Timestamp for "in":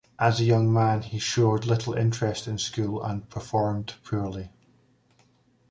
2.47-2.57